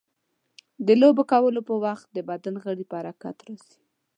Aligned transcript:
د 0.87 0.89
لوبو 1.01 1.23
کولو 1.31 1.61
په 1.69 1.73
وخت 1.85 2.07
د 2.13 2.17
بدن 2.29 2.55
غړي 2.63 2.85
په 2.87 2.95
حرکت 2.99 3.37
راځي. 3.47 3.77